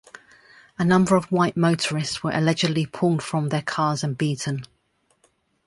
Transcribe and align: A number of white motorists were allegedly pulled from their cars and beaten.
A 0.79 0.83
number 0.83 1.15
of 1.15 1.31
white 1.31 1.55
motorists 1.55 2.23
were 2.23 2.31
allegedly 2.31 2.87
pulled 2.87 3.21
from 3.21 3.49
their 3.49 3.61
cars 3.61 4.03
and 4.03 4.17
beaten. 4.17 4.65